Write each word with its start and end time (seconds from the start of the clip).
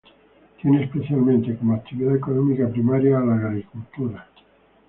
Tiene 0.59 0.83
especialmente 0.85 1.55
como 1.57 1.75
actividad 1.75 2.15
económica 2.15 2.67
primaria 2.67 3.19
a 3.19 3.23
la 3.23 3.35
agricultura. 3.35 4.27